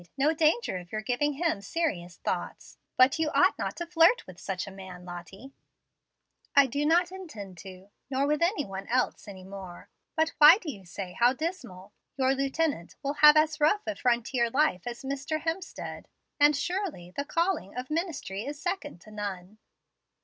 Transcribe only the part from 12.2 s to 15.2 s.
lieutenant will have as rough a frontier life as